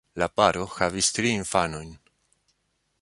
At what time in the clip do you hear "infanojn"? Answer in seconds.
1.41-1.93